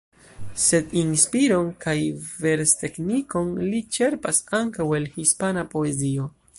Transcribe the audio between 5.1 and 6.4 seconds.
hispana poezio.